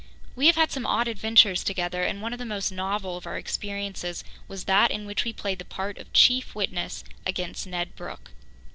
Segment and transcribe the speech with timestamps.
[0.35, 3.37] We have had some odd adventures together, and one of the most novel of our
[3.37, 8.31] experiences was that in which we played the part of chief witness against Ned Brooke.